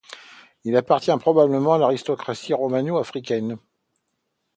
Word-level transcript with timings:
Il 0.63 0.75
appartenait 0.77 1.19
probablement 1.19 1.73
à 1.75 1.77
l'aristocratie 1.77 2.55
romano-africaine. 2.55 3.59